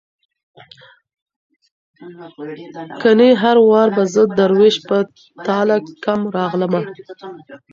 [3.03, 4.97] کنې هر وار به زه دروېش په
[5.47, 6.81] تاله کم راغلمه